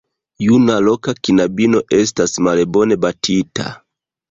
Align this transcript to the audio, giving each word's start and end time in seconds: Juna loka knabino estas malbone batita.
Juna 0.45 0.77
loka 0.85 1.13
knabino 1.27 1.83
estas 1.99 2.35
malbone 2.49 3.01
batita. 3.07 3.71